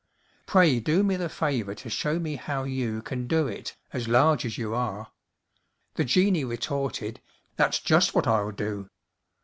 [0.47, 4.47] Pray do me the favor to show me how you Can do it, as large
[4.47, 5.11] as you are."
[5.93, 7.21] The genie retorted:
[7.55, 8.89] "That's just what I'll do!"